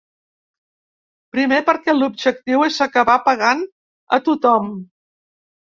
[1.35, 3.65] Primer perquè l’objectiu és acabar pagant
[4.19, 4.77] a tothom.